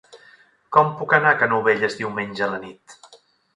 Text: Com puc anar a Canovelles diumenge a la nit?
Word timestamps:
Com 0.77 0.89
puc 1.01 1.13
anar 1.17 1.35
a 1.35 1.39
Canovelles 1.43 1.99
diumenge 2.01 2.45
a 2.49 2.51
la 2.57 2.61
nit? 2.67 2.99